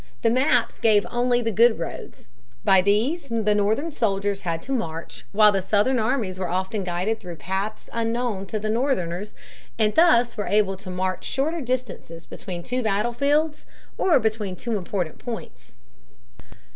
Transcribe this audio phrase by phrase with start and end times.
[0.23, 2.27] The maps gave only the good roads.
[2.63, 7.19] By these the Northern soldiers had to march while the Southern armies were often guided
[7.19, 9.35] through paths unknown to the Northerners,
[9.77, 15.19] and thus were able to march shorter distances between two battlefields or between two important
[15.19, 15.73] points.